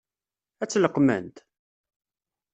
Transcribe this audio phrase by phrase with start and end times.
[0.61, 1.35] Ad tt-leqqment?